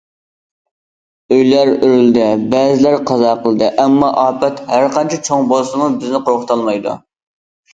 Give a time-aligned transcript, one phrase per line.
[1.35, 6.97] ئۆيلەر ئۆرۈلدى، بەزىلەر قازا قىلدى، ئەمما ئاپەت ھەر قانچە چوڭ بولسىمۇ بىزنى قورقۇتالمايدۇ.